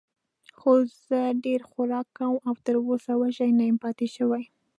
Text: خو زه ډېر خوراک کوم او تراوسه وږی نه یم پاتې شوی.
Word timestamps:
خو 0.57 0.71
زه 1.05 1.19
ډېر 1.45 1.61
خوراک 1.69 2.07
کوم 2.17 2.35
او 2.47 2.53
تراوسه 2.65 3.11
وږی 3.19 3.49
نه 3.57 3.63
یم 3.69 3.77
پاتې 3.83 4.07
شوی. 4.15 4.43